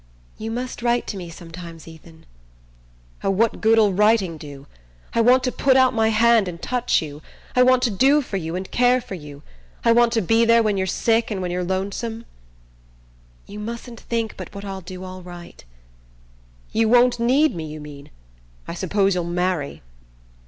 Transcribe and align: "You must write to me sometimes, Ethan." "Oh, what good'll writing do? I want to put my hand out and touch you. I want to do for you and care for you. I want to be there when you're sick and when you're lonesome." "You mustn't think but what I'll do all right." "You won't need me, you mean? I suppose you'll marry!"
"You 0.39 0.49
must 0.49 0.81
write 0.81 1.05
to 1.09 1.15
me 1.15 1.29
sometimes, 1.29 1.87
Ethan." 1.87 2.25
"Oh, 3.23 3.29
what 3.29 3.61
good'll 3.61 3.93
writing 3.93 4.35
do? 4.35 4.65
I 5.13 5.21
want 5.21 5.43
to 5.43 5.51
put 5.51 5.77
my 5.93 6.07
hand 6.09 6.47
out 6.47 6.49
and 6.49 6.59
touch 6.59 7.03
you. 7.03 7.21
I 7.55 7.61
want 7.61 7.83
to 7.83 7.91
do 7.91 8.23
for 8.23 8.37
you 8.37 8.55
and 8.55 8.71
care 8.71 8.99
for 8.99 9.13
you. 9.13 9.43
I 9.85 9.91
want 9.91 10.11
to 10.13 10.21
be 10.23 10.43
there 10.43 10.63
when 10.63 10.75
you're 10.75 10.87
sick 10.87 11.29
and 11.29 11.39
when 11.39 11.51
you're 11.51 11.63
lonesome." 11.63 12.25
"You 13.45 13.59
mustn't 13.59 13.99
think 13.99 14.35
but 14.37 14.55
what 14.55 14.65
I'll 14.65 14.81
do 14.81 15.03
all 15.03 15.21
right." 15.21 15.63
"You 16.71 16.89
won't 16.89 17.19
need 17.19 17.53
me, 17.53 17.65
you 17.67 17.79
mean? 17.79 18.09
I 18.67 18.73
suppose 18.73 19.13
you'll 19.13 19.23
marry!" 19.25 19.83